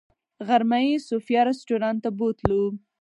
غرمه 0.47 0.79
یې 0.87 0.97
صوفیا 1.07 1.41
رسټورانټ 1.49 1.99
ته 2.03 2.09
بوتلو. 2.17 2.63